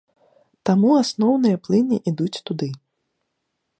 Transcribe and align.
Таму 0.69 0.89
асноўныя 1.01 1.61
плыні 1.67 1.97
ідуць 2.13 2.41
туды. 2.51 2.67